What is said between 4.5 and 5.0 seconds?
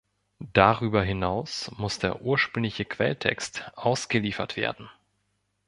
werden.